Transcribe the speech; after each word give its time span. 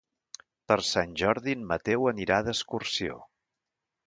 Per 0.71 0.77
Sant 0.91 1.13
Jordi 1.23 1.55
en 1.57 1.67
Mateu 1.73 2.09
anirà 2.13 2.41
d'excursió. 2.49 3.21